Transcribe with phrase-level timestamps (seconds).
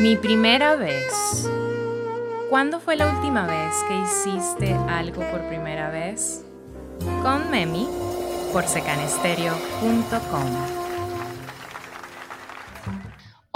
[0.00, 1.48] Mi primera vez.
[2.50, 6.44] ¿Cuándo fue la última vez que hiciste algo por primera vez?
[7.22, 7.88] Con Memi
[8.52, 10.83] por secanestereo.com.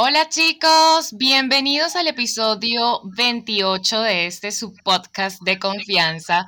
[0.00, 6.46] Hola chicos, bienvenidos al episodio 28 de este su podcast de confianza.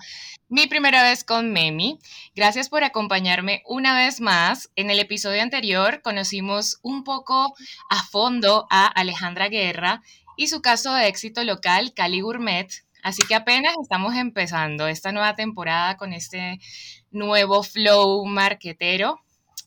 [0.48, 1.98] Mi primera vez con Memi.
[2.36, 4.70] Gracias por acompañarme una vez más.
[4.76, 7.52] En el episodio anterior conocimos un poco
[7.88, 10.00] a fondo a Alejandra Guerra
[10.36, 12.68] y su caso de éxito local, Cali Gourmet.
[13.02, 16.60] Así que apenas estamos empezando esta nueva temporada con este
[17.10, 19.20] nuevo flow marquetero.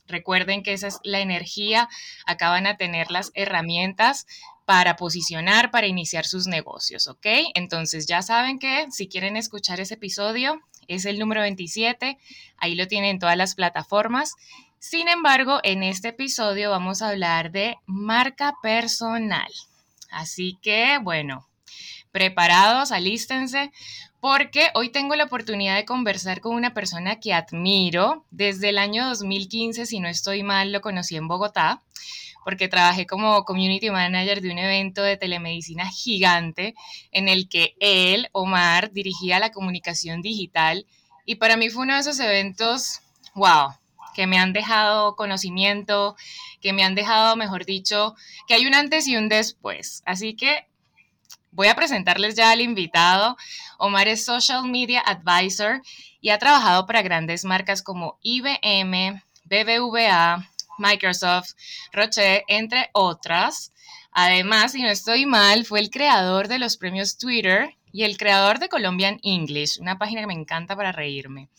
[0.08, 1.90] Recuerden que esa es la energía,
[2.26, 4.28] acaban a tener las herramientas
[4.66, 7.26] para posicionar, para iniciar sus negocios, ¿ok?
[7.54, 12.18] Entonces ya saben que si quieren escuchar ese episodio, es el número 27,
[12.58, 14.34] ahí lo tienen en todas las plataformas.
[14.80, 19.52] Sin embargo, en este episodio vamos a hablar de marca personal.
[20.12, 21.48] Así que, bueno,
[22.14, 23.72] preparados, alístense,
[24.22, 28.24] porque hoy tengo la oportunidad de conversar con una persona que admiro.
[28.32, 31.82] Desde el año 2015, si no estoy mal, lo conocí en Bogotá,
[32.46, 36.76] porque trabajé como community manager de un evento de telemedicina gigante
[37.12, 40.86] en el que él, Omar, dirigía la comunicación digital.
[41.26, 43.02] Y para mí fue uno de esos eventos,
[43.34, 43.74] wow,
[44.14, 46.16] que me han dejado conocimiento,
[46.62, 48.16] que me han dejado, mejor dicho,
[48.48, 50.04] que hay un antes y un después.
[50.06, 50.68] Así que
[51.54, 53.38] voy a presentarles ya al invitado.
[53.78, 55.82] Omar es Social Media Advisor
[56.22, 61.52] y ha trabajado para grandes marcas como IBM, BBVA, Microsoft,
[61.92, 63.72] Roche, entre otras.
[64.12, 68.60] Además, si no estoy mal, fue el creador de los premios Twitter y el creador
[68.60, 71.50] de Colombian English, una página que me encanta para reírme.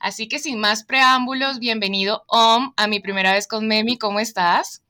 [0.00, 4.82] Así que sin más preámbulos, bienvenido Om a mi primera vez con Memi, ¿cómo estás?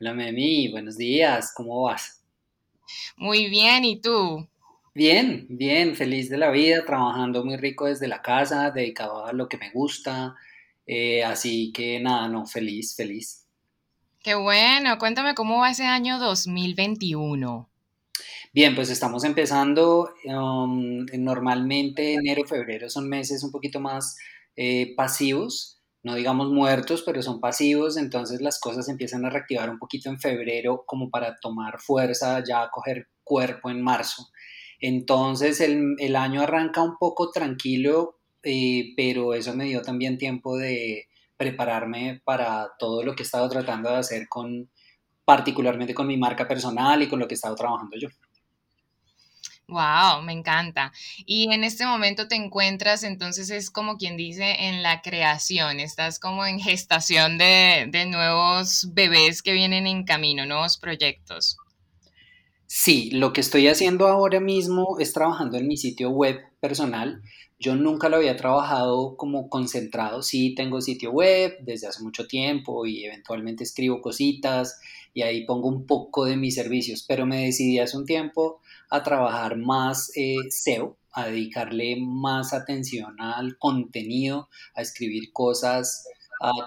[0.00, 2.17] Hola Memi, buenos días, ¿cómo vas?
[3.16, 4.48] Muy bien, ¿y tú?
[4.94, 9.48] Bien, bien, feliz de la vida, trabajando muy rico desde la casa, dedicado a lo
[9.48, 10.34] que me gusta,
[10.86, 13.46] eh, así que nada, no, feliz, feliz.
[14.20, 17.68] Qué bueno, cuéntame cómo va ese año 2021.
[18.52, 20.12] Bien, pues estamos empezando.
[20.24, 24.16] Um, normalmente enero y febrero son meses un poquito más
[24.56, 29.78] eh, pasivos, no digamos muertos, pero son pasivos, entonces las cosas empiezan a reactivar un
[29.78, 34.28] poquito en febrero como para tomar fuerza, ya coger cuerpo en marzo.
[34.80, 40.56] Entonces el, el año arranca un poco tranquilo, eh, pero eso me dio también tiempo
[40.56, 44.70] de prepararme para todo lo que he estado tratando de hacer con
[45.24, 48.08] particularmente con mi marca personal y con lo que he estado trabajando yo.
[49.68, 50.92] Wow, me encanta.
[51.26, 56.18] Y en este momento te encuentras, entonces es como quien dice, en la creación, estás
[56.18, 61.58] como en gestación de, de nuevos bebés que vienen en camino, nuevos proyectos.
[62.70, 67.22] Sí, lo que estoy haciendo ahora mismo es trabajando en mi sitio web personal.
[67.58, 70.22] Yo nunca lo había trabajado como concentrado.
[70.22, 74.78] Sí, tengo sitio web desde hace mucho tiempo y eventualmente escribo cositas
[75.14, 79.02] y ahí pongo un poco de mis servicios, pero me decidí hace un tiempo a
[79.02, 86.06] trabajar más eh, SEO, a dedicarle más atención al contenido, a escribir cosas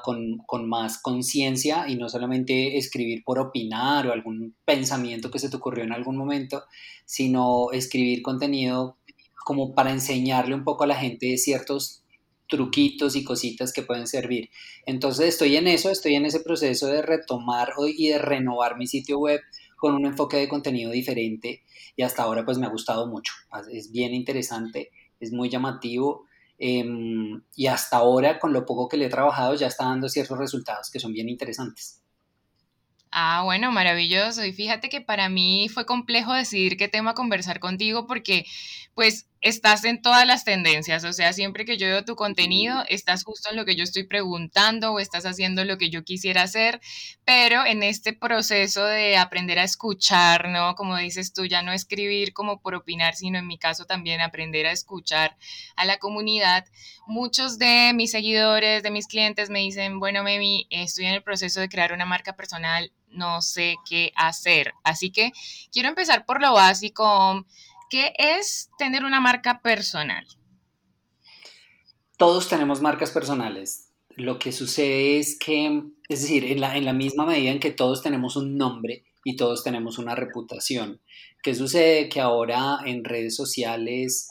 [0.03, 5.49] con, con, más conciencia y no solamente escribir por opinar o algún pensamiento que se
[5.49, 6.63] te ocurrió en algún momento,
[7.05, 8.97] sino escribir contenido
[9.45, 12.03] como para enseñarle un poco a la gente ciertos
[12.47, 14.49] truquitos y cositas que pueden servir.
[14.85, 19.19] Entonces estoy en eso, estoy en ese proceso de retomar y de renovar mi sitio
[19.19, 19.39] web
[19.77, 21.63] con un enfoque de contenido diferente
[21.95, 23.33] y hasta ahora pues me ha gustado mucho.
[23.71, 26.25] Es bien interesante, es muy llamativo
[26.63, 30.37] em, y hasta ahora con lo poco que le he trabajado ya está dando ciertos
[30.37, 32.03] resultados que son bien interesantes.
[33.11, 34.45] Ah, bueno, maravilloso.
[34.45, 38.45] Y fíjate que para mí fue complejo decidir qué tema conversar contigo porque
[38.93, 43.23] pues estás en todas las tendencias, o sea, siempre que yo veo tu contenido, estás
[43.23, 46.79] justo en lo que yo estoy preguntando o estás haciendo lo que yo quisiera hacer,
[47.25, 50.75] pero en este proceso de aprender a escuchar, ¿no?
[50.75, 54.67] Como dices tú, ya no escribir como por opinar, sino en mi caso también aprender
[54.67, 55.35] a escuchar
[55.75, 56.65] a la comunidad.
[57.07, 61.59] Muchos de mis seguidores, de mis clientes me dicen, bueno, Memi, estoy en el proceso
[61.59, 64.73] de crear una marca personal, no sé qué hacer.
[64.83, 65.31] Así que
[65.71, 67.45] quiero empezar por lo básico
[67.91, 70.25] ¿Qué es tener una marca personal?
[72.15, 73.89] Todos tenemos marcas personales.
[74.15, 77.71] Lo que sucede es que, es decir, en la, en la misma medida en que
[77.71, 81.01] todos tenemos un nombre y todos tenemos una reputación,
[81.43, 82.07] ¿qué sucede?
[82.07, 84.29] Que ahora en redes sociales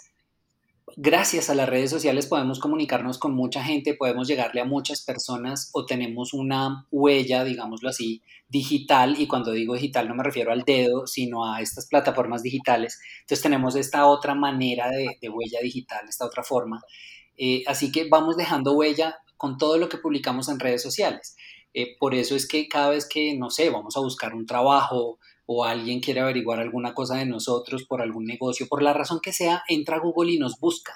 [0.96, 5.70] gracias a las redes sociales podemos comunicarnos con mucha gente, podemos llegarle a muchas personas
[5.72, 9.16] o tenemos una huella, digámoslo así, digital.
[9.18, 13.00] Y cuando digo digital no me refiero al dedo, sino a estas plataformas digitales.
[13.20, 16.82] Entonces tenemos esta otra manera de, huella digital, esta otra forma.
[17.36, 21.36] Eh, así que vamos dejando huella con todo lo que publicamos en redes sociales.
[21.72, 25.18] Eh, por eso es que cada vez que, no sé, vamos a buscar un trabajo,
[25.52, 29.32] o alguien quiere averiguar alguna cosa de nosotros por algún negocio, por la razón que
[29.32, 30.94] sea, entra a Google y nos busca.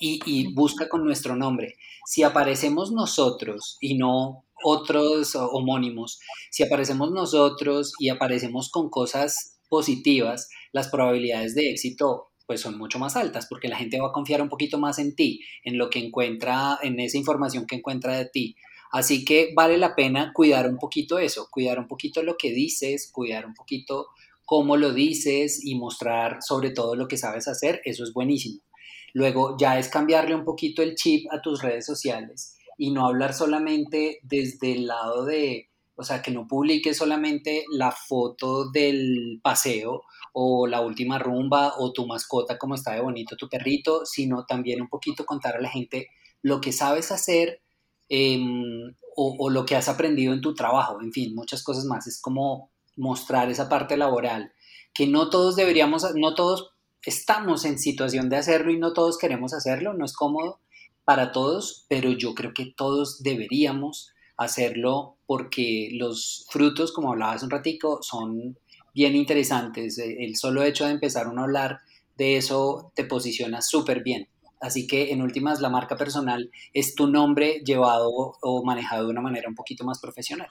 [0.00, 1.74] Y, busca con nuestro nombre.
[2.06, 6.20] Si aparecemos nosotros y no otros homónimos,
[6.50, 12.98] si aparecemos nosotros y aparecemos con cosas positivas, las probabilidades de éxito pues son mucho
[12.98, 15.90] más altas porque la gente va a confiar un poquito más en ti, en lo
[15.90, 18.56] que encuentra, en esa información que encuentra de ti.
[18.96, 23.10] Así que vale la pena cuidar un poquito eso, cuidar un poquito lo que dices,
[23.12, 24.06] cuidar un poquito
[24.46, 28.62] cómo lo dices y mostrar sobre todo lo que sabes hacer, eso es buenísimo.
[29.12, 33.34] Luego ya es cambiarle un poquito el chip a tus redes sociales y no hablar
[33.34, 40.04] solamente desde el lado de, o sea, que no publiques solamente la foto del paseo
[40.32, 44.80] o la última rumba o tu mascota como está de bonito tu perrito, sino también
[44.80, 46.08] un poquito contar a la gente
[46.40, 47.60] lo que sabes hacer,
[48.08, 52.06] Em, o, lo que has aprendido en tu trabajo, en fin, muchas cosas más.
[52.06, 54.52] Es como mostrar esa parte laboral,
[54.92, 56.70] que no todos deberíamos, no todos
[57.04, 60.60] estamos en situación de hacerlo y no todos queremos hacerlo, no es cómodo
[61.04, 67.44] para todos, pero yo creo que todos deberíamos hacerlo porque los frutos, como hablaba hace
[67.44, 68.58] un ratico, son
[68.94, 69.98] bien interesantes.
[69.98, 71.80] El solo hecho de empezar a hablar
[72.16, 74.28] de eso te posiciona súper bien.
[74.60, 79.20] Así que en últimas la marca personal es tu nombre llevado o manejado de una
[79.20, 80.48] manera un poquito más profesional.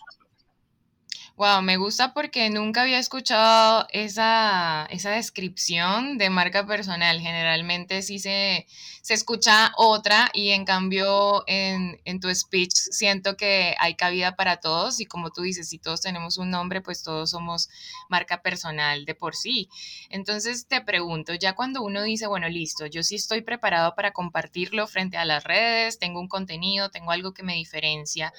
[1.37, 7.19] Wow, me gusta porque nunca había escuchado esa, esa descripción de marca personal.
[7.19, 8.65] Generalmente sí se,
[9.01, 14.61] se escucha otra y en cambio en, en, tu speech siento que hay cabida para
[14.61, 17.67] todos y como tú dices, si todos tenemos un nombre, pues todos somos
[18.07, 19.67] marca personal de por sí.
[20.09, 24.87] Entonces te pregunto, ya cuando uno dice, bueno, listo, yo sí estoy preparado para compartirlo
[24.87, 28.31] frente a las redes, tengo un contenido, tengo algo que me diferencia,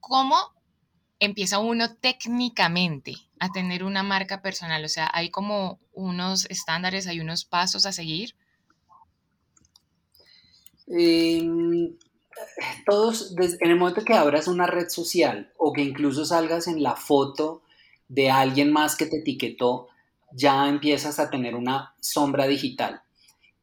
[0.00, 0.36] ¿cómo
[1.22, 4.84] empieza uno técnicamente a tener una marca personal?
[4.84, 8.34] O sea, hay como unos estándares, hay unos pasos a seguir.
[10.88, 11.96] Em,
[12.86, 16.96] todos, en el momento que abras una red social o que incluso salgas en la
[16.96, 17.62] foto
[18.08, 19.88] de alguien más que te etiquetó,
[20.32, 23.01] ya empiezas a tener una sombra digital.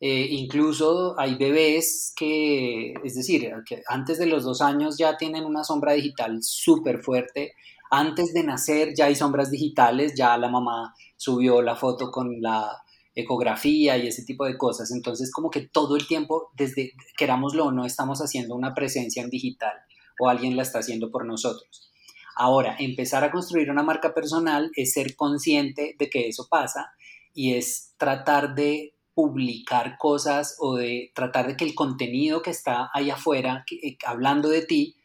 [0.02, 3.52] Eh, incluso hay bebés que, es decir,
[3.88, 7.54] antes de los dos años ya tienen una sombra digital súper fuerte.
[7.92, 12.82] Antes de nacer ya hay sombras digitales, ya la mamá subió la foto con la
[13.14, 14.92] ecografía y ese tipo de cosas.
[14.92, 19.30] Entonces, como que todo el tiempo, desde querámoslo o no, estamos haciendo una presencia en
[19.30, 19.74] digital
[20.20, 21.92] o alguien la está haciendo por nosotros.
[22.36, 26.94] Ahora, empezar a construir una marca personal es ser consciente de que eso pasa
[27.34, 32.90] y es tratar de publicar cosas o de tratar de que el contenido que está
[32.94, 34.96] ahí afuera, eh, hablando de ti,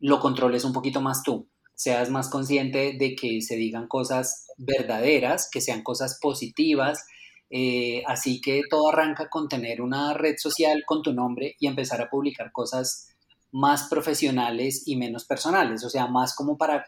[0.00, 1.48] lo controles un poquito más tú.
[1.74, 7.06] Seas más consciente de que se digan cosas verdaderas, que sean cosas positivas.
[7.50, 12.00] Eh, así que todo arranca con tener una red social con tu nombre y empezar
[12.00, 13.08] a publicar cosas
[13.52, 16.86] más profesionales y menos personales, o sea, más como para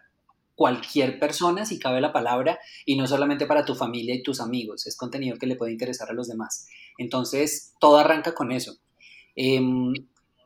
[0.54, 4.86] cualquier persona, si cabe la palabra, y no solamente para tu familia y tus amigos,
[4.86, 6.68] es contenido que le puede interesar a los demás.
[6.98, 8.76] Entonces, todo arranca con eso.
[9.36, 9.94] Em,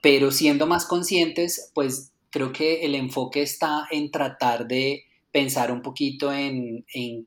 [0.01, 5.83] pero siendo más conscientes, pues creo que el enfoque está en tratar de pensar un
[5.83, 7.27] poquito en, en,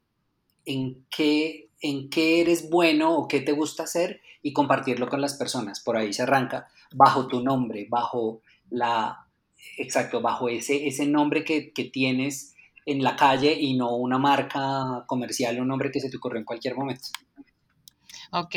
[0.65, 5.35] en, qué, en qué eres bueno o qué te gusta hacer y compartirlo con las
[5.35, 5.79] personas.
[5.81, 9.27] Por ahí se arranca, bajo tu nombre, bajo la,
[9.77, 12.50] exacto, bajo ese, ese nombre que, que tienes
[12.85, 16.39] en la calle y no una marca comercial o un nombre que se te ocurrió
[16.39, 17.07] en cualquier momento.
[18.33, 18.55] Ok,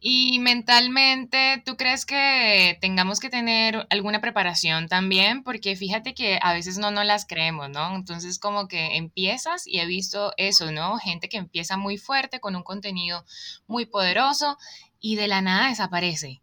[0.00, 5.42] y mentalmente, ¿tú crees que tengamos que tener alguna preparación también?
[5.42, 7.94] Porque fíjate que a veces no nos las creemos, ¿no?
[7.94, 10.96] Entonces como que empiezas y he visto eso, ¿no?
[10.96, 13.22] Gente que empieza muy fuerte con un contenido
[13.66, 14.56] muy poderoso
[14.98, 16.40] y de la nada desaparece.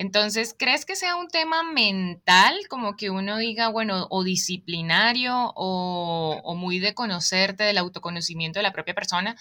[0.00, 6.54] Entonces, ¿crees que sea un tema mental, como que uno diga, bueno, o disciplinario o,
[6.56, 9.36] muy de conocerte, del autoconocimiento de la propia persona?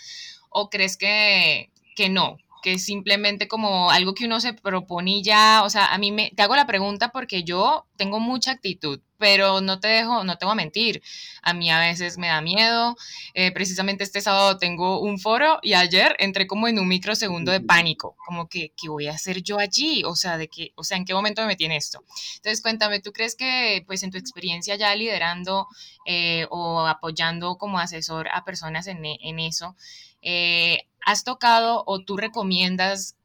[0.49, 2.35] ¿O crees que, que no?
[2.61, 6.31] Que es simplemente como algo que uno se propone ya, o sea, a mí me,
[6.35, 10.45] te hago la pregunta porque yo tengo mucha actitud, pero no te dejo, no te
[10.45, 11.03] voy a mentir,
[11.41, 12.95] a mí a veces me da miedo.
[13.33, 17.59] Eh, precisamente este sábado tengo un foro y ayer entré como en un microsegundo de
[17.59, 20.03] pánico, como que, ¿qué voy a hacer yo allí?
[20.05, 22.03] O sea, de que, o sea, ¿en qué momento me metí en esto?
[22.37, 25.67] Entonces, cuéntame, ¿tú crees que, pues, en tu experiencia ya liderando
[26.05, 29.75] eh, o apoyando como asesor a personas en, en eso,
[30.21, 33.15] eh, has tocado o tú recomiendas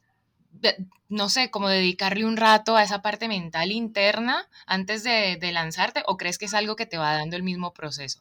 [1.08, 6.16] no sé, como dedicarle un rato a esa parte mental interna antes de, lanzarte o
[6.16, 8.20] crees que es algo que te va dando el mismo proceso?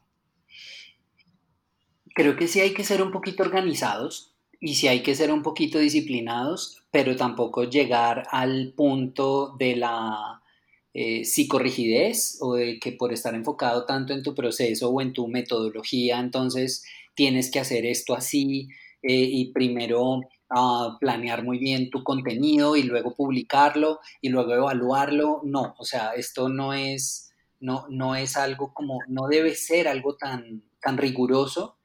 [2.14, 5.42] Creo que sí hay que ser un poquito organizados y sí hay que ser un
[5.42, 10.42] poquito disciplinados, pero tampoco llegar al punto de la
[10.94, 15.28] eh, psicorrigidez o de que por estar enfocado tanto en tu proceso o en tu
[15.28, 18.70] metodología, entonces tienes que hacer esto así
[19.02, 20.22] eh, y primero
[21.00, 25.42] planear muy bien tu contenido y luego publicarlo y luego evaluarlo.
[25.44, 30.16] No, o sea, esto no es, no, no es algo como, no debe ser algo
[30.16, 31.78] tan, tan riguroso,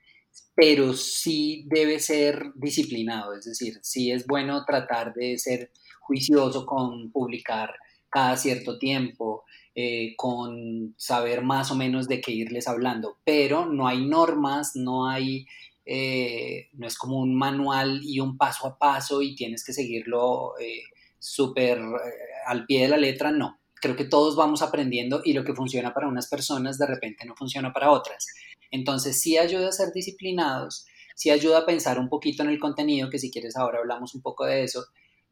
[0.55, 3.35] pero sí debe ser disciplinado.
[3.35, 5.71] Es decir, sí es bueno tratar de ser
[6.01, 7.75] juicioso con publicar
[8.11, 9.45] cada cierto tiempo,
[9.81, 15.09] eh, con saber más o menos de qué irles hablando, pero no hay normas, no
[15.09, 15.47] hay
[15.87, 20.59] eh, no es como un manual y un paso a paso y tienes que seguirlo
[20.59, 20.83] eh,
[21.21, 21.83] súper eh,
[22.49, 23.61] al pie de la letra, no.
[23.77, 27.37] Creo que todos vamos aprendiendo y lo que funciona para unas personas de repente no
[27.37, 28.27] funciona para otras.
[28.73, 33.11] Entonces sí ayuda a ser disciplinados, sí ayuda a pensar un poquito en el contenido,
[33.11, 34.87] que si quieres ahora hablamos un poco de eso,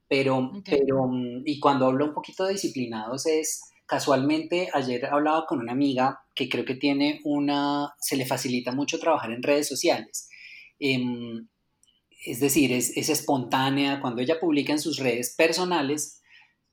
[0.07, 1.11] pero, pero
[1.45, 6.49] y cuando hablo un poquito de disciplinados es casualmente ayer hablaba con una amiga que
[6.49, 10.28] creo que tiene una, se le facilita mucho trabajar en redes sociales
[10.78, 11.49] Em,
[12.25, 16.23] es decir, es, espontánea, cuando ella publica en sus redes personales,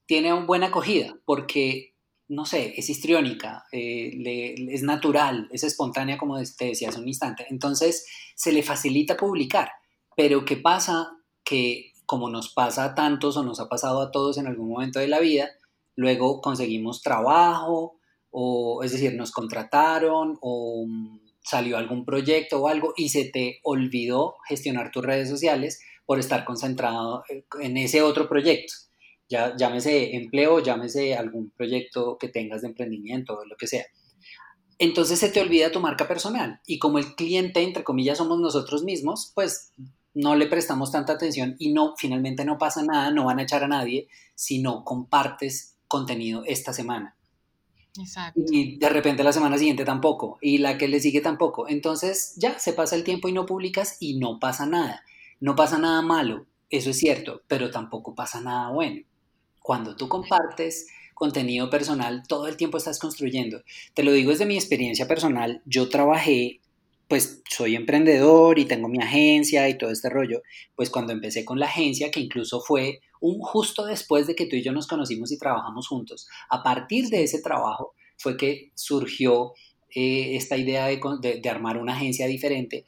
[0.05, 1.95] tiene una buena acogida, porque,
[2.27, 7.45] no sé, es histriónica, eh, es natural, es espontánea, como te decía hace un instante.
[7.49, 8.05] Entonces,
[8.35, 9.71] se le facilita publicar.
[10.15, 11.11] Pero ¿qué pasa?
[11.43, 14.99] Que como nos pasa a tantos o nos ha pasado a todos en algún momento
[14.99, 15.49] de la vida,
[15.95, 17.99] luego conseguimos trabajo,
[18.31, 20.85] o es decir, nos contrataron, o
[21.43, 26.45] salió algún proyecto o algo y se te olvidó gestionar tus redes sociales por estar
[26.45, 28.73] concentrado eh, en ese otro proyecto.
[29.29, 33.85] Ya, llámese empleo, llámese algún proyecto que tengas de emprendimiento lo que sea.
[34.79, 38.83] Entonces se te olvida tu marca personal y como el cliente, entre comillas, somos nosotros
[38.83, 39.71] mismos, pues
[40.13, 43.63] no le prestamos tanta atención y no, finalmente no pasa nada, no van a echar
[43.63, 47.15] a nadie si no compartes contenido esta semana.
[48.35, 51.69] Y de repente la semana siguiente tampoco, y la que le sigue tampoco.
[51.69, 55.03] Entonces ya se pasa el tiempo y no publicas y no pasa nada.
[55.39, 59.03] No pasa nada malo, eso es cierto, pero tampoco pasa nada bueno.
[59.59, 63.61] Cuando tú compartes contenido personal, todo el tiempo estás construyendo.
[63.93, 66.59] Te lo digo desde mi experiencia personal, yo trabajé,
[67.13, 70.41] pues soy emprendedor y tengo mi agencia y todo este rollo,
[70.75, 74.55] pues cuando empecé con la agencia, que incluso fue un justo después de que tú
[74.55, 76.27] y yo nos conocimos y trabajamos juntos.
[76.49, 79.53] A partir de ese trabajo fue que surgió
[79.93, 82.83] eh, esta idea de, armar una agencia diferente.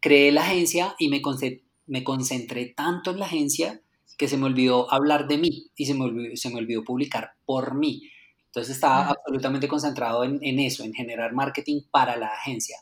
[0.00, 1.20] Creé la agencia y me,
[1.86, 3.82] me concentré tanto en la agencia
[4.16, 7.32] que se me olvidó hablar de mí y se me olvidó, se me olvidó publicar
[7.44, 8.08] por mí.
[8.46, 12.78] Entonces estaba absolutamente concentrado en, eso, en generar marketing para la agencia.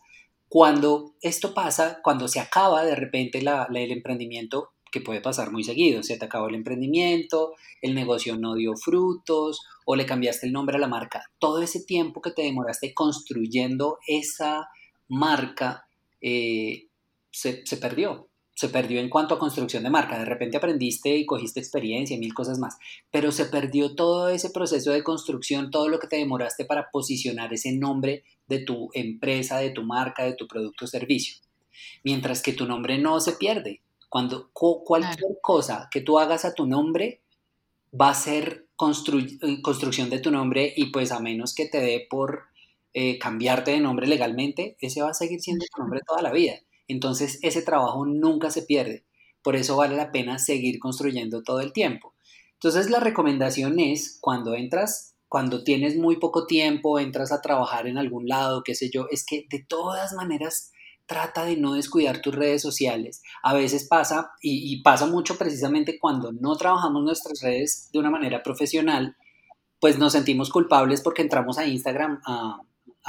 [0.54, 6.04] Cuando esto pasa, cuando se acaba de repente el emprendimiento, que puede pasar muy seguido.
[6.04, 10.76] Se te acabó el emprendimiento, el negocio no dio frutos o le cambiaste el nombre
[10.76, 11.28] a la marca.
[11.40, 14.68] Todo ese tiempo que te demoraste construyendo esa
[15.08, 15.88] marca
[16.20, 16.86] eh,
[17.32, 18.28] se, se perdió.
[18.54, 20.18] Se perdió en cuanto a construcción de marca.
[20.18, 22.76] De repente aprendiste y cogiste experiencia y mil cosas más.
[23.10, 27.52] Pero se perdió todo ese proceso de construcción, todo lo que te demoraste para posicionar
[27.52, 31.36] ese nombre de tu empresa, de tu marca, de tu producto o servicio.
[32.04, 36.66] Mientras que tu nombre no se pierde, cuando cualquier cosa que tú hagas a tu
[36.66, 37.22] nombre
[38.00, 42.06] va a ser eh, construcción de tu nombre y pues a menos que te dé
[42.08, 42.44] por
[42.92, 46.54] eh, cambiarte de nombre legalmente, ese va a seguir siendo tu nombre toda la vida.
[46.88, 49.04] Entonces ese trabajo nunca se pierde.
[49.42, 52.14] Por eso vale la pena seguir construyendo todo el tiempo.
[52.54, 57.98] Entonces la recomendación es cuando entras, cuando tienes muy poco tiempo, entras a trabajar en
[57.98, 60.72] algún lado, qué sé yo, es que de todas maneras
[61.06, 63.22] trata de no descuidar tus redes sociales.
[63.42, 68.42] A veces pasa, y, pasa mucho precisamente cuando no trabajamos nuestras redes de una manera
[68.42, 69.16] profesional,
[69.80, 72.60] pues nos sentimos culpables porque entramos a Instagram a,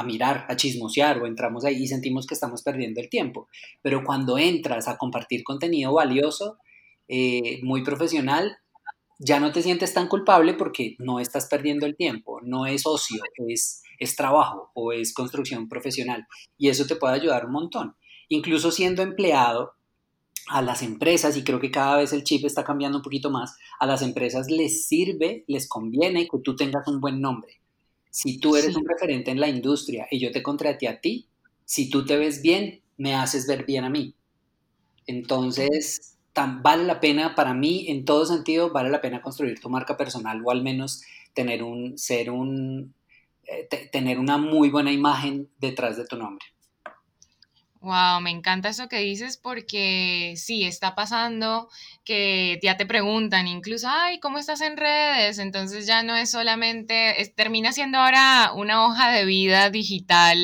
[0.03, 3.47] mirar, a chismosear o entramos ahí y sentimos que estamos perdiendo el tiempo.
[3.81, 6.57] Pero cuando entras a compartir contenido valioso,
[7.07, 8.57] eh, muy profesional,
[9.19, 13.21] ya no te sientes tan culpable porque no estás perdiendo el tiempo, no es ocio,
[13.47, 16.25] es es trabajo o es construcción profesional
[16.57, 17.95] y eso te puede ayudar un montón.
[18.29, 19.73] Incluso siendo empleado,
[20.47, 23.57] a las empresas, y creo que cada vez el chip está cambiando un poquito más,
[23.79, 27.61] a las empresas les sirve, les conviene que tú tengas un buen nombre.
[28.15, 31.27] Si tú eres un referente en la industria y yo te contraté a ti,
[31.65, 34.15] si tú te ves bien, me haces ver bien a mí.
[35.05, 39.69] Entonces, tan, vale la pena, para mí, en todo sentido, vale la pena construir tu
[39.69, 41.03] marca personal o al menos
[41.33, 42.93] tener un, ser un,
[43.47, 46.45] eh, tener una muy buena imagen detrás de tu nombre.
[47.85, 51.69] Wow, me encanta eso que dices porque sí, está pasando
[52.03, 55.37] que ya te preguntan incluso, ay, ¿cómo estás en redes?
[55.37, 60.39] Entonces ya no es solamente, termina siendo ahora una hoja de vida digital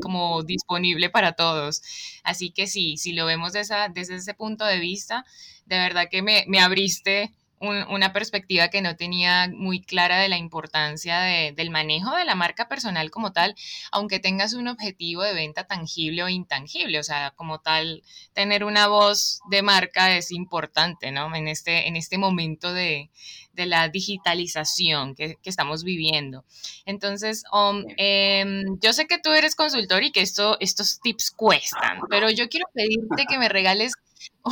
[0.00, 1.82] como disponible para todos.
[2.22, 5.24] Así que sí, si lo vemos desde, desde ese punto de vista,
[5.64, 10.36] de verdad que me, me abriste una perspectiva que no tenía muy clara de la
[10.36, 13.54] importancia del manejo de la marca personal como tal,
[13.92, 16.98] aunque tengas un objetivo de venta tangible o intangible.
[16.98, 18.02] O sea, como tal,
[18.34, 21.34] tener una voz de marca es importante, ¿no?
[21.34, 23.10] En este, en este momento de,
[23.54, 26.44] la digitalización que, estamos viviendo.
[26.84, 32.00] Entonces, um, em, yo sé que tú eres consultor y que esto, estos tips cuestan,
[32.10, 33.94] pero yo quiero pedirte que me regales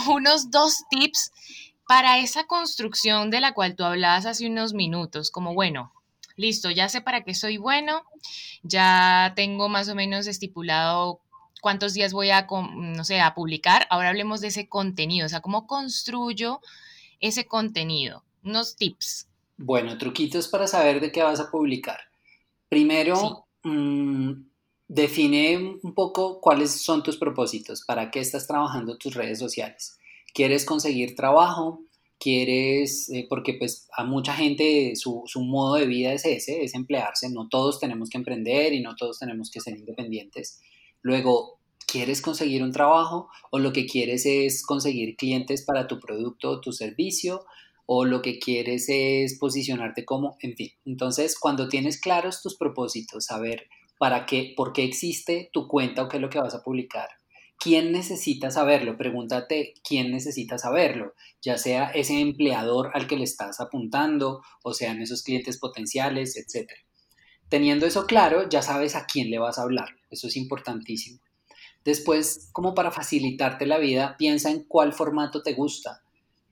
[0.09, 1.33] unos dos tips
[1.87, 5.93] para esa construcción de la cual tú hablabas hace unos minutos, como bueno,
[6.37, 8.03] listo, ya sé para qué soy bueno,
[8.63, 11.21] ya tengo más o menos estipulado
[11.61, 15.41] cuántos días voy a, no sé, a publicar, ahora hablemos de ese contenido, o sea,
[15.41, 16.61] cómo construyo
[17.21, 19.29] ese contenido, unos tips.
[19.57, 22.01] Bueno, truquitos para saber de qué vas a publicar.
[22.69, 24.33] Primero, mm,
[24.89, 29.99] define un poco cuáles son tus propósitos, para qué estás trabajando tus redes sociales
[30.35, 31.81] quieres conseguir trabajo,
[32.19, 36.75] quieres, eh, porque pues a mucha gente su, su, modo de vida es ese, es
[36.75, 40.61] emplearse, no todos tenemos que emprender y no todos tenemos que ser independientes.
[41.01, 46.51] Luego, ¿quieres conseguir un trabajo o lo que quieres es conseguir clientes para tu producto
[46.51, 47.47] o tu servicio?
[47.87, 50.71] o lo que quieres es posicionarte como, en fin.
[50.85, 56.09] Entonces, cuando tienes claros tus propósitos, saber para qué, por qué existe tu cuenta o
[56.09, 57.09] qué es lo que vas a publicar,
[57.59, 58.97] ¿Quién necesita saberlo?
[58.97, 65.01] Pregúntate quién necesita saberlo, ya sea ese empleador al que le estás apuntando o sean
[65.01, 66.71] esos clientes potenciales, etc.
[67.49, 69.89] Teniendo eso claro, ya sabes a quién le vas a hablar.
[70.11, 71.21] Eso es importantísimo.
[71.85, 76.03] Después, como para facilitarte la vida, piensa en cuál formato te gusta,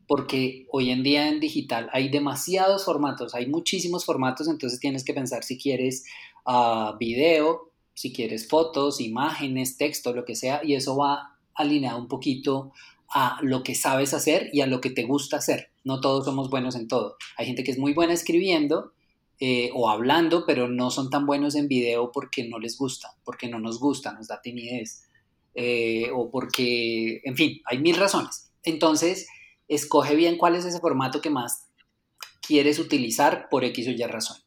[0.07, 5.15] porque hoy en día en digital hay demasiados formatos, hay muchísimos formatos, entonces tienes que
[5.15, 6.05] pensar si quieres
[6.45, 12.09] uh, video, si quieres fotos, imágenes, texto, lo que sea, y eso va alineado un
[12.09, 12.73] poquito
[13.15, 15.71] a lo que sabes hacer y a lo que te gusta hacer.
[15.85, 17.17] No todos somos buenos en todo.
[17.37, 18.93] Hay gente que es muy buena escribiendo
[19.39, 23.49] eh, o hablando, pero no son tan buenos en video porque no les gusta, porque
[23.49, 25.09] no nos gusta, nos da timidez,
[25.55, 28.51] eh, o porque, en fin, hay mil razones.
[28.63, 29.27] Entonces,
[29.69, 31.69] escoge bien cuál es ese formato que más
[32.41, 34.39] quieres utilizar por X o Y razón.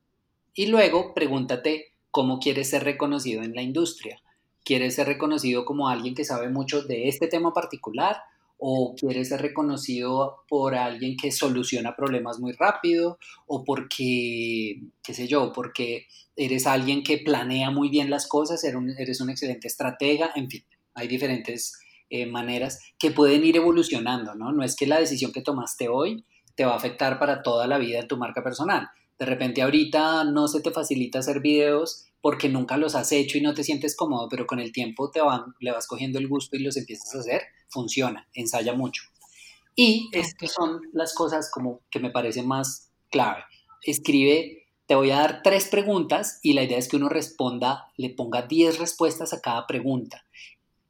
[0.53, 4.21] Y luego pregúntate cómo quieres ser reconocido en la industria.
[4.63, 8.21] ¿Quieres ser reconocido como alguien que sabe mucho de este tema particular?
[8.57, 13.19] ¿O quieres ser reconocido por alguien que soluciona problemas muy rápido?
[13.47, 19.19] ¿O porque, qué sé yo, porque eres alguien que planea muy bien las cosas, eres
[19.19, 20.31] un, excelente estratega?
[20.35, 21.77] En fin, hay diferentes
[22.09, 24.53] eh, maneras que pueden ir evolucionando, ¿no?
[24.53, 26.23] No es que la decisión que tomaste hoy
[26.55, 28.87] te va a afectar para toda la vida en tu marca personal.
[29.17, 33.41] De repente ahorita no se te facilita hacer videos porque nunca los has hecho y
[33.41, 36.55] no te sientes cómodo, pero con el tiempo te van, le vas cogiendo el gusto
[36.55, 39.03] y los empiezas a hacer, funciona, ensaya mucho.
[39.75, 43.43] Y estas son las cosas como que me parecen más clave.
[43.83, 48.09] Escribe, te voy a dar tres preguntas y la idea es que uno responda, le
[48.09, 50.25] ponga 10 respuestas a cada pregunta.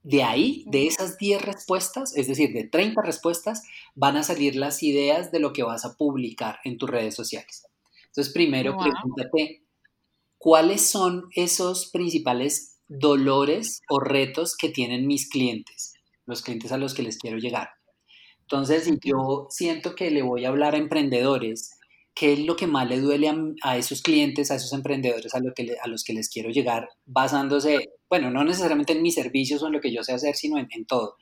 [0.04, 3.64] De ahí, de esas 10 respuestas, es decir, de 30 respuestas,
[3.96, 7.66] van a salir las ideas de lo que vas a publicar en tus redes sociales.
[8.16, 9.66] Entonces, primero pregúntate
[10.38, 16.94] ¿cuáles son esos principales dolores o retos que tienen mis clientes, los clientes a los
[16.94, 17.72] que les quiero llegar?
[18.42, 21.72] Entonces, yo siento que le voy a hablar a emprendedores,
[22.14, 23.30] ¿qué es lo que más le duele
[23.64, 26.88] a, esos clientes, a esos emprendedores a, lo que a, los que les quiero llegar,
[27.06, 30.58] basándose, bueno, no necesariamente en mis servicios o en lo que yo sé hacer, sino
[30.58, 31.18] en, todo?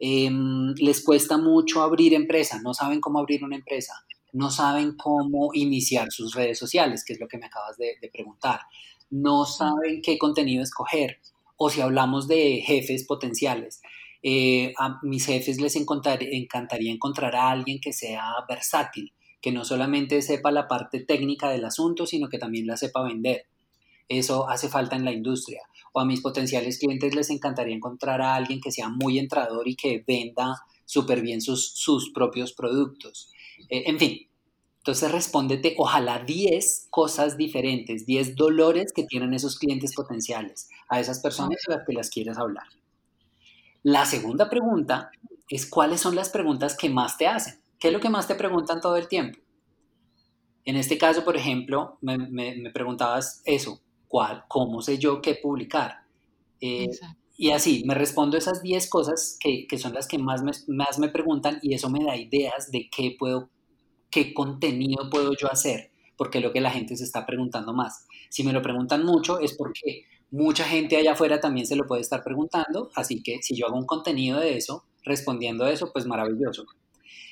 [0.00, 3.92] Em, les cuesta mucho abrir empresa, no saben cómo abrir una empresa
[4.34, 8.60] no saben cómo iniciar sus redes sociales, que es lo que me acabas de, preguntar,
[9.08, 11.20] no saben qué contenido escoger,
[11.56, 13.80] o si hablamos de jefes potenciales,
[14.24, 20.20] eh, a mis jefes les encantaría encontrar a alguien que sea versátil, que no solamente
[20.20, 23.46] sepa la parte técnica del asunto, sino que también la sepa vender.
[24.08, 25.60] Eso hace falta en la industria.
[25.92, 29.76] O a mis potenciales clientes les encantaría encontrar a alguien que sea muy entrador y
[29.76, 33.33] que venda súper bien sus, sus propios productos.
[33.68, 34.28] Eh, en fin,
[34.78, 41.20] entonces respóndete, ojalá 10 cosas diferentes, 10 dolores que tienen esos clientes potenciales, a esas
[41.20, 42.66] personas a las que las quieres hablar.
[43.82, 45.10] La segunda pregunta
[45.48, 47.60] es cuáles son las preguntas que más te hacen.
[47.78, 49.38] ¿Qué es lo que más te preguntan todo el tiempo?
[50.64, 56.04] En este caso, por ejemplo, me, preguntabas eso, ¿cuál, ¿cómo sé yo qué publicar?
[56.60, 56.88] Eh,
[57.36, 60.98] y así, me respondo esas 10 cosas que, que, son las que más me, más
[60.98, 63.50] me preguntan y eso me da ideas de qué puedo
[64.14, 68.06] qué contenido puedo yo hacer, porque es lo que la gente se está preguntando más.
[68.30, 72.02] Si me lo preguntan mucho es porque mucha gente allá afuera también se lo puede
[72.02, 76.06] estar preguntando, así que si yo hago un contenido de eso, respondiendo a eso, pues
[76.06, 76.64] maravilloso.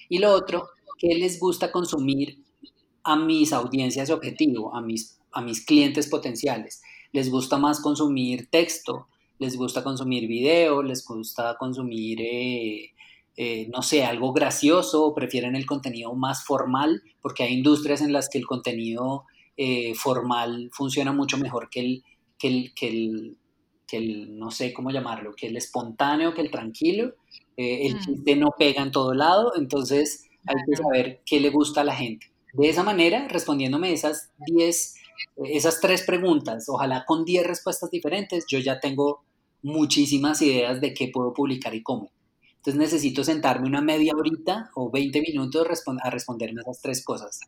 [0.08, 2.42] Y lo otro, ¿qué les gusta consumir
[3.04, 6.82] a mis audiencias objetivo, a mis, a mis clientes potenciales?
[7.12, 9.06] ¿Les gusta más consumir texto?
[9.42, 10.85] ¿Les gusta consumir video?
[10.85, 12.92] ¿Les gusta consumir eh,
[13.37, 18.12] eh, no sé, algo gracioso o prefieren el contenido más formal, porque hay industrias en
[18.12, 19.24] las que el contenido
[19.57, 22.05] eh, formal funciona mucho mejor que el,
[22.38, 23.37] que el, que el,
[23.88, 27.14] que el, no sé cómo llamarlo, que el espontáneo, que el tranquilo.
[27.57, 27.98] El mm.
[27.98, 31.96] chiste no pega en todo lado, entonces hay que saber qué le gusta a la
[31.96, 32.33] gente.
[32.52, 34.94] De esa manera, respondiéndome esas 10,
[35.46, 39.24] esas tres preguntas, ojalá con 10 respuestas diferentes, yo ya tengo
[39.62, 42.11] muchísimas ideas de qué puedo publicar y cómo.
[42.57, 45.66] Entonces necesito sentarme una media horita o 20 minutos
[46.03, 47.40] a responderme esas tres cosas.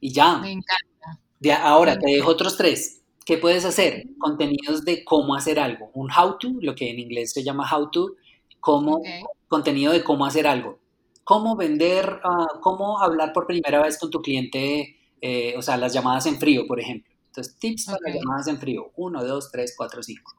[0.00, 0.38] Y ya.
[0.38, 1.20] Me encanta.
[1.38, 3.02] De ahora te dejo otros tres.
[3.24, 4.04] ¿Qué puedes hacer?
[4.18, 5.90] Contenidos de cómo hacer algo.
[5.94, 8.14] Un how to, lo que en inglés se llama how to,
[8.60, 9.02] como
[9.48, 10.78] contenido de cómo hacer algo.
[11.22, 15.92] Cómo vender, ah, cómo hablar por primera vez con tu cliente, eh, o sea, las
[15.92, 17.12] llamadas en frío, por ejemplo.
[17.26, 18.90] Entonces, tips para las llamadas en frío.
[18.96, 20.32] Uno, dos, tres, cuatro, cinco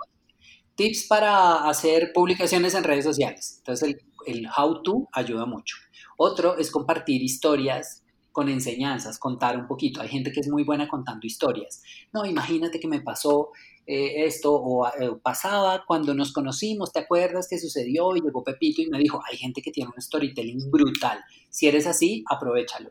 [0.81, 3.57] tips para hacer publicaciones en redes sociales.
[3.59, 5.75] Entonces el, how to ayuda mucho.
[6.17, 10.01] Otro es compartir historias con enseñanzas, contar un poquito.
[10.01, 11.83] Hay gente que es muy buena contando historias.
[12.11, 13.49] No, imagínate que me pasó
[13.85, 18.15] eh, esto o eh, pasaba cuando nos conocimos, ¿te acuerdas qué sucedió?
[18.15, 21.19] Y llegó Pepito y me dijo, hay gente que tiene un storytelling brutal.
[21.49, 22.89] Si eres así, aprovechalo.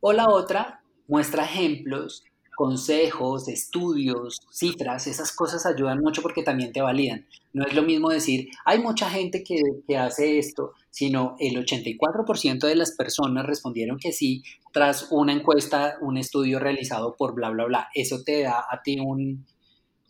[0.00, 2.22] O la otra, muestra ejemplos
[2.54, 7.26] consejos, estudios, cifras, esas cosas ayudan mucho porque también te validan.
[7.52, 12.74] No es lo mismo decir, hay mucha gente que, hace esto, sino el 84% de
[12.74, 17.88] las personas respondieron que sí tras una encuesta, un estudio realizado por bla, bla, bla.
[17.94, 19.46] Eso te da a ti un,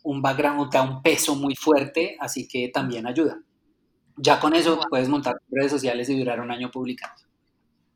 [0.03, 3.39] un background, te da un peso muy fuerte, así que también ayuda.
[4.17, 7.21] Ya con eso puedes montar redes sociales y durar un año publicando.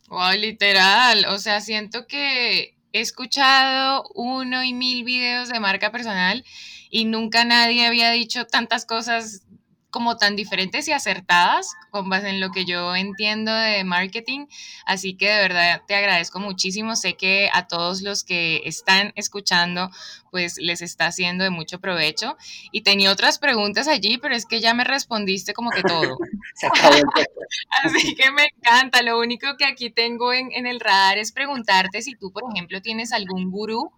[0.10, 1.26] Wow, literal.
[1.30, 6.43] O sea, siento que he escuchado uno y mil videos de marca personal
[6.89, 9.43] y nunca nadie había dicho tantas cosas
[9.89, 14.45] como tan diferentes y acertadas con base en lo que yo entiendo de marketing.
[14.86, 16.95] Así que de verdad te agradezco muchísimo.
[16.95, 19.89] Sé que a todos los que están escuchando,
[20.32, 22.38] pues les está haciendo de mucho provecho.
[22.71, 26.17] Y tenía otras preguntas allí, pero es que ya me respondiste como que todo.
[27.84, 29.02] Así que me encanta.
[29.02, 32.82] Lo único que aquí tengo en, en el radar es preguntarte si tú, por ejemplo,
[32.82, 33.91] tienes algún gurú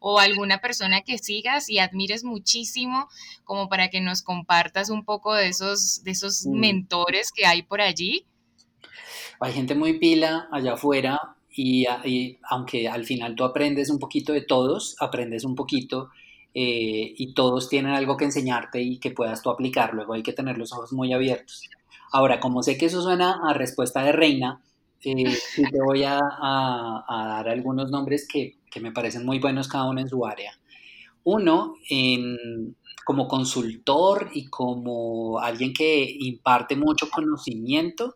[0.00, 3.08] o alguna persona que sigas y admires muchísimo,
[3.44, 6.58] como para que nos compartas un poco de esos, de esos mm.
[6.58, 8.26] mentores que hay por allí?
[9.40, 11.86] Hay gente muy pila allá afuera y,
[12.48, 16.10] aunque al final tú aprendes un poquito de todos, aprendes un poquito
[16.54, 20.32] eh, y todos tienen algo que enseñarte y que puedas tú aplicar, luego hay que
[20.32, 21.62] tener los ojos muy abiertos.
[22.12, 24.60] Ahora, como sé que eso suena a respuesta de reina,
[25.02, 26.20] eh, te voy a,
[27.08, 30.52] dar algunos nombres que, me parecen muy buenos cada uno en su área.
[31.24, 31.74] Uno,
[33.04, 38.14] como consultor y como alguien que imparte mucho conocimiento,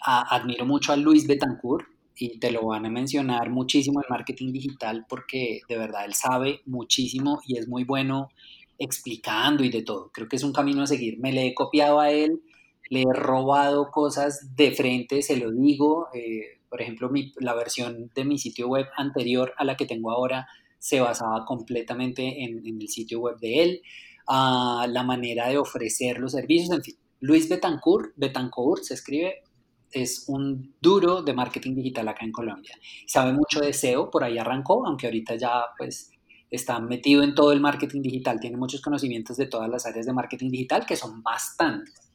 [0.00, 1.86] admiro mucho a Luis Betancourt
[2.18, 6.60] y te lo van a mencionar muchísimo en marketing digital porque de verdad él sabe
[6.64, 8.30] muchísimo y es muy bueno
[8.78, 10.10] explicando y de todo.
[10.12, 11.18] Creo que es un camino a seguir.
[11.18, 12.42] Me le he copiado a él,
[12.88, 16.08] le he robado cosas de frente, se lo digo.
[16.14, 20.46] Eh, por ejemplo, la versión de mi sitio web anterior a la que tengo ahora
[20.78, 23.82] se basaba completamente en, el sitio web de él
[24.28, 26.96] la manera de ofrecer los servicios, en fin.
[27.20, 29.42] Luis Betancourt, Betancourt se escribe,
[29.90, 32.76] es un duro de marketing digital acá en Colombia.
[33.06, 36.10] Sabe mucho de SEO, por ahí arrancó, aunque ahorita ya pues
[36.50, 40.12] está metido en todo el marketing digital, tiene muchos conocimientos de todas las áreas de
[40.12, 42.05] marketing digital, que son bastantes.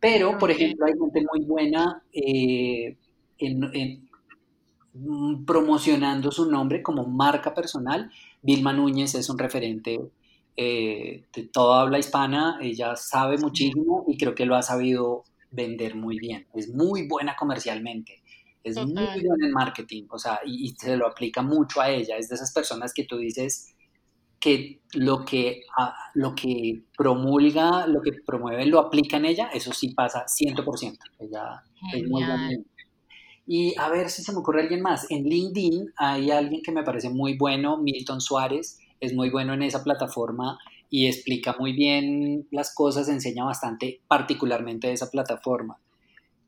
[0.00, 2.96] Pero, por ejemplo, hay gente muy buena eh,
[3.38, 4.08] en,
[5.46, 8.10] promocionando su nombre como marca personal.
[8.42, 10.00] Vilma Núñez es un referente
[10.56, 15.94] eh, de toda habla hispana, ella sabe muchísimo y creo que lo ha sabido vender
[15.94, 16.46] muy bien.
[16.52, 18.22] Es muy buena comercialmente,
[18.64, 22.16] es muy buena en marketing, o sea, y, se lo aplica mucho a ella.
[22.16, 23.76] Es de esas personas que tú dices
[24.40, 25.62] que lo que,
[26.14, 30.98] lo que promulga, lo que promueve, lo aplica en ella, eso sí pasa 100%.
[31.18, 32.50] Ella es muy buena.
[33.46, 35.10] Y a ver si se me ocurre alguien más.
[35.10, 39.62] En LinkedIn hay alguien que me parece muy bueno, Milton Suárez, es muy bueno en
[39.62, 40.58] esa plataforma
[40.90, 45.78] y explica muy bien las cosas, enseña bastante particularmente de esa plataforma.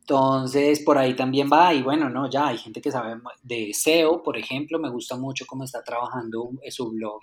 [0.00, 4.22] Entonces, por ahí también va, y bueno, no, ya hay gente que sabe de SEO,
[4.22, 7.20] por ejemplo, me gusta mucho cómo está trabajando su blog,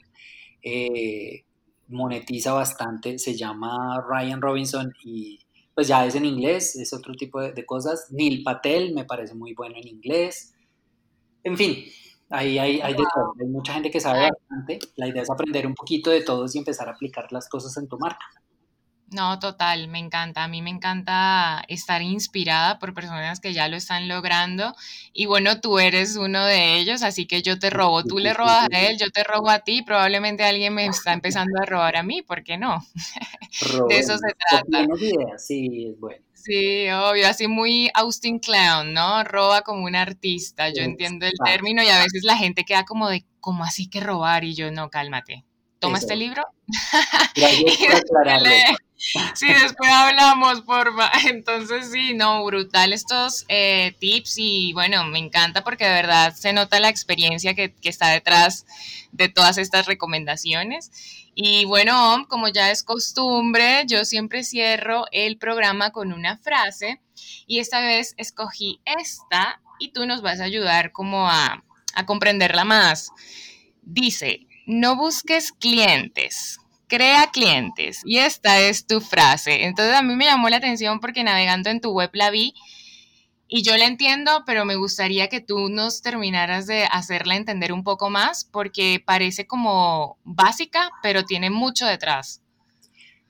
[0.62, 1.43] eh,
[1.88, 5.39] monetiza bastante, se llama Ryan Robinson y
[5.74, 8.08] pues ya es en inglés, es otro tipo de, de cosas.
[8.12, 10.56] Neil Patel me parece muy bueno en inglés.
[11.43, 11.86] En fin,
[12.30, 13.34] Ahí hay, hay, de todo.
[13.39, 14.80] hay mucha gente que sabe bastante.
[14.98, 17.88] La idea es aprender un poquito de todos y empezar a aplicar las cosas en
[17.88, 18.26] tu marca.
[19.10, 20.43] No, total, me encanta.
[20.43, 24.76] A mí me encanta estar inspirada por personas que ya lo están logrando.
[25.13, 28.04] Y bueno, tú eres uno de ellos, así que yo te robo.
[28.04, 29.82] Tú le robas a él, yo te robo a ti.
[29.82, 32.86] Probablemente alguien me está empezando a robar a mí, ¿por qué no?
[33.89, 34.86] de eso se trata.
[35.38, 36.22] Sí, es bueno.
[36.34, 39.24] Sí, obvio, así muy Austin Clown, ¿no?
[39.24, 43.10] Roba como un artista, yo entiendo el término y a veces la gente queda como
[43.10, 44.43] de, ¿cómo así que robar?
[44.43, 45.47] Y yo, no, cálmate.
[45.80, 46.44] Toma este libro.
[49.36, 51.12] Sí, después hablamos, porfa.
[51.28, 56.54] Entonces, sí, no, brutal estos eh, tips y bueno, me encanta porque de verdad se
[56.54, 58.66] nota la experiencia que, que está detrás
[59.12, 60.92] de todas estas recomendaciones.
[61.36, 67.00] Y bueno, como ya es costumbre, yo siempre cierro el programa con una frase
[67.46, 71.63] y esta vez escogí esta y tú nos vas a ayudar como a,
[71.94, 73.12] a comprenderla más.
[73.84, 78.01] Dice, no busques clientes, crea clientes.
[78.06, 79.65] Y esta es tu frase.
[79.65, 82.53] Entonces a mí me llamó la atención porque navegando en tu web la vi
[83.47, 87.86] y yo la entiendo, pero me gustaría que tú nos terminaras de hacerla entender un
[87.86, 92.41] poco más porque parece como básica, pero tiene mucho detrás.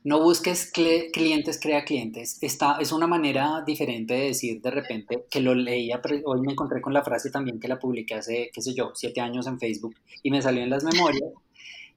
[0.07, 2.37] No busques clientes, crea clientes.
[2.39, 6.79] Esta es una manera diferente de decir de repente que lo leía, hoy me encontré
[6.79, 9.95] con la frase también que la publiqué hace, qué sé yo, siete años en Facebook
[10.23, 11.29] y me salió en las memorias.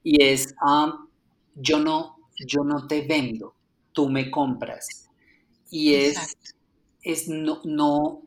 [0.03, 1.07] Y es, um,
[1.55, 3.53] yo, no, yo no te vendo,
[3.93, 5.09] tú me compras.
[5.69, 6.35] Y es
[7.03, 8.23] es no, no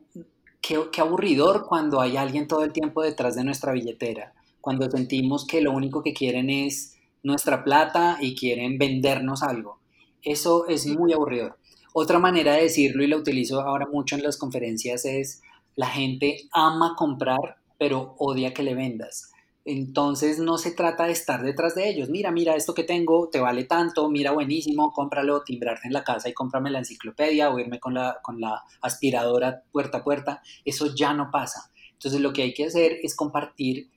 [0.61, 5.61] qué, aburridor cuando hay alguien todo el tiempo detrás de nuestra billetera, cuando sentimos que
[5.61, 6.94] lo único que quieren es
[7.25, 9.79] nuestra plata y quieren vendernos algo.
[10.21, 11.57] Eso es muy aburridor.
[11.93, 15.41] Otra manera de decirlo, y lo utilizo ahora mucho en las conferencias, es
[15.75, 19.31] la gente ama comprar, pero odia que le vendas.
[19.65, 22.09] Entonces no se trata de estar detrás de ellos.
[22.09, 26.29] Mira, mira, esto que tengo te vale tanto, mira, buenísimo, cómpralo, timbrarte en la casa
[26.29, 30.43] y cómprame la enciclopedia o irme con la, con la aspiradora puerta a puerta.
[30.63, 31.71] Eso ya no pasa.
[31.93, 33.89] Entonces lo que hay que hacer es compartir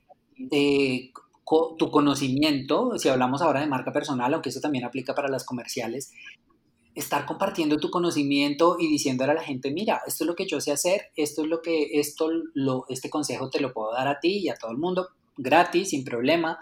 [0.51, 1.11] eh,
[1.77, 6.11] tu conocimiento, si hablamos ahora de marca personal, aunque eso también aplica para las comerciales,
[6.95, 10.59] estar compartiendo tu conocimiento y diciéndole a la gente, mira, esto es lo que yo
[10.61, 14.19] sé hacer, esto es lo que, esto, lo, este consejo te lo puedo dar a
[14.19, 16.59] ti y a todo el mundo, gratis, sin problema.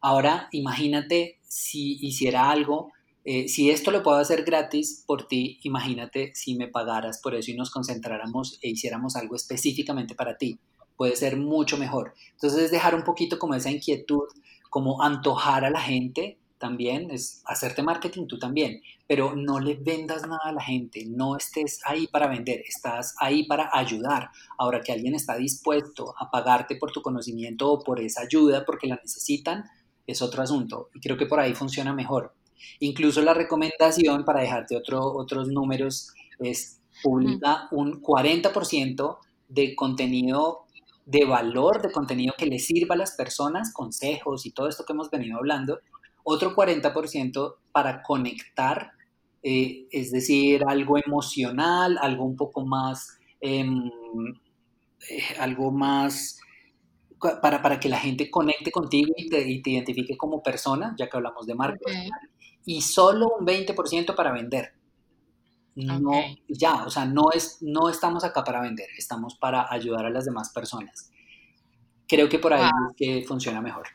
[0.00, 2.92] Ahora imagínate si hiciera algo,
[3.24, 7.50] eh, si esto lo puedo hacer gratis por ti, imagínate si me pagaras por eso
[7.50, 10.58] y nos concentráramos e hiciéramos algo específicamente para ti.
[10.96, 12.14] Puede ser mucho mejor.
[12.32, 14.24] Entonces es dejar un poquito como esa inquietud,
[14.70, 20.22] como antojar a la gente también, es hacerte marketing tú también, pero no le vendas
[20.22, 24.30] nada a la gente, no estés ahí para vender, estás ahí para ayudar.
[24.58, 28.86] Ahora que alguien está dispuesto a pagarte por tu conocimiento o por esa ayuda porque
[28.86, 29.64] la necesitan,
[30.06, 32.34] es otro asunto y creo que por ahí funciona mejor.
[32.80, 40.65] Incluso la recomendación para dejarte otro, otros números es publica un 40% de contenido
[41.06, 44.92] de valor, de contenido que le sirva a las personas, consejos y todo esto que
[44.92, 45.78] hemos venido hablando,
[46.24, 48.90] otro 40% para conectar,
[49.42, 53.88] eh, es decir, algo emocional, algo un poco más, em,
[55.08, 56.40] eh, algo más
[57.40, 61.46] para, para, que la gente conecte contigo y te, identifique como persona, ya que hablamos
[61.46, 61.90] de marca.
[62.64, 64.75] Y solo un 20% para vender.
[65.76, 66.10] No,
[66.48, 70.24] ya, o sea, no, es, no estamos acá para vender, estamos para ayudar a las
[70.24, 71.10] demás personas.
[72.08, 73.86] Creo que por ahí es que funciona mejor.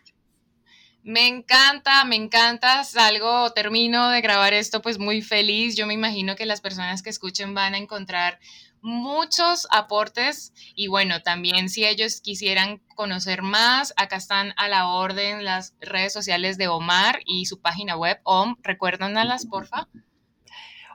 [1.04, 2.84] Me encanta, me encanta.
[2.84, 5.76] Salgo, termino de grabar esto pues muy feliz.
[5.76, 8.40] Yo me imagino que las personas que escuchen van a encontrar
[8.82, 15.44] muchos aportes y bueno, también si ellos quisieran conocer más, acá están a la orden
[15.44, 19.88] las redes sociales de Omar y su página web, OM, recuérdanoslas, porfa.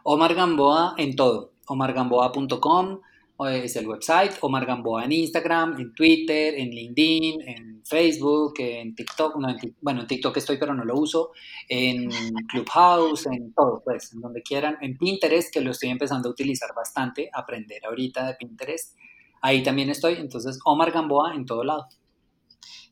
[0.09, 3.01] Omar Gamboa en todo, omargamboa.com
[3.51, 9.35] es el website, Omar Gamboa en Instagram, en Twitter, en LinkedIn, en Facebook, en TikTok,
[9.81, 11.33] bueno, en TikTok estoy pero no lo uso,
[11.69, 12.09] en
[12.47, 16.71] Clubhouse, en todo, pues, en donde quieran, en Pinterest, que lo estoy empezando a utilizar
[16.73, 18.97] bastante, aprender ahorita de Pinterest,
[19.43, 21.89] ahí también estoy, entonces Omar Gamboa en todo lado.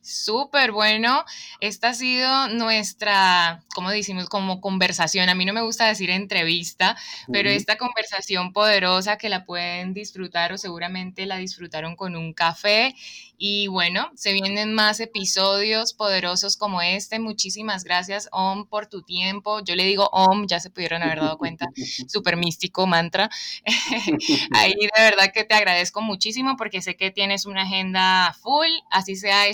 [0.05, 1.25] Súper bueno.
[1.61, 5.29] Esta ha sido nuestra, como decimos, como conversación.
[5.29, 6.95] A mí no me gusta decir entrevista,
[7.31, 12.93] pero esta conversación poderosa que la pueden disfrutar o seguramente la disfrutaron con un café
[13.37, 17.19] y bueno, se vienen más episodios poderosos como este.
[17.19, 19.61] Muchísimas gracias, Om, por tu tiempo.
[19.63, 21.65] Yo le digo Om, ya se pudieron haber dado cuenta,
[22.07, 23.29] súper místico mantra.
[24.53, 29.15] Ahí de verdad que te agradezco muchísimo porque sé que tienes una agenda full, así
[29.15, 29.47] sea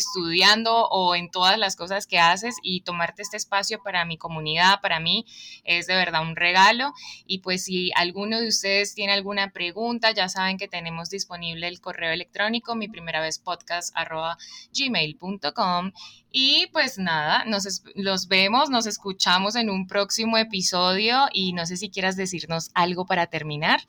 [0.90, 5.00] o en todas las cosas que haces y tomarte este espacio para mi comunidad, para
[5.00, 5.26] mí,
[5.64, 6.94] es de verdad un regalo.
[7.26, 11.82] Y pues si alguno de ustedes tiene alguna pregunta, ya saben que tenemos disponible el
[11.82, 13.94] correo electrónico, mi primera vez podcast
[14.78, 15.92] gmail.com
[16.32, 21.78] y pues nada, nos los vemos, nos escuchamos en un próximo episodio y no sé
[21.78, 23.82] si quieras decirnos algo para terminar.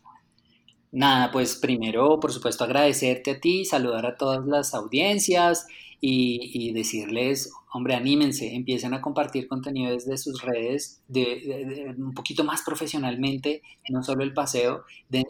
[0.90, 5.66] Nada, pues primero, por supuesto, agradecerte a ti, saludar a todas las audiencias
[6.04, 12.62] y, decirles, hombre, anímense, empiecen a compartir contenido desde sus redes de, un poquito más
[12.62, 14.82] profesionalmente, no solo el paseo,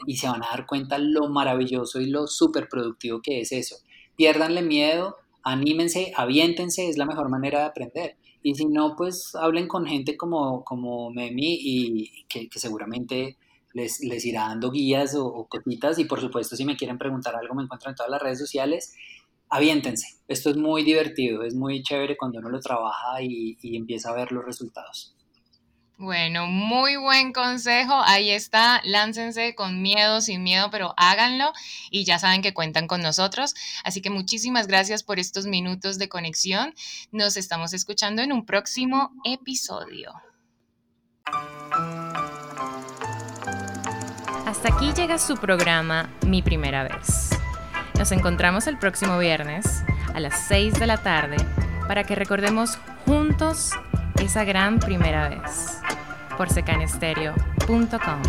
[0.07, 3.77] y se van a dar cuenta lo maravilloso y lo súper productivo que es eso
[4.17, 8.17] piérdanle miedo, anímense, aviéntense, es la mejor manera de aprender.
[8.43, 13.37] Y si no, pues hablen con gente como, como Memi y que, seguramente
[13.73, 15.99] les, les, irá dando guías o, cositas.
[15.99, 18.95] Y por supuesto, si me quieren preguntar algo, me encuentran en todas las redes sociales.
[19.53, 20.07] Aviéntense.
[20.29, 24.15] Esto es muy divertido, es muy chévere cuando uno lo trabaja y, y empieza a
[24.15, 25.15] ver los resultados.
[25.99, 27.93] Bueno, muy buen consejo.
[28.07, 28.81] Ahí está.
[28.85, 31.53] Láncense con miedo, sin miedo, pero háganlo
[31.91, 33.55] y ya saben que cuentan con nosotros.
[33.85, 36.73] Así que muchísimas gracias por estos minutos de conexión.
[37.11, 40.13] Nos estamos escuchando en un próximo episodio.
[44.47, 47.42] Hasta aquí llega su programa Mi Primera Vez.
[48.03, 51.37] Nos encontramos el próximo viernes a las 6 de la tarde
[51.87, 53.71] para que recordemos juntos
[54.21, 55.79] esa gran primera vez
[56.37, 58.23] por secanestereo.com.